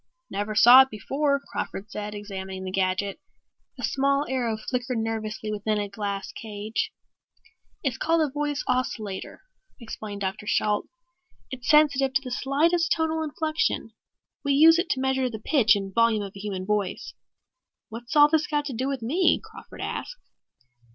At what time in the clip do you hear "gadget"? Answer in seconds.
2.71-3.19